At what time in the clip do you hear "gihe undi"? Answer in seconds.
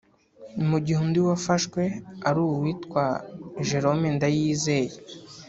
0.83-1.19